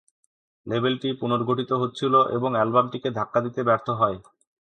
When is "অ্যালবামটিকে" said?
2.55-3.09